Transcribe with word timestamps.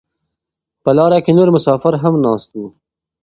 په 0.83 0.91
لاره 0.97 1.19
کې 1.25 1.31
نور 1.37 1.49
مسافر 1.55 1.93
هم 2.03 2.13
ناست 2.25 2.49
وو. 2.57 2.67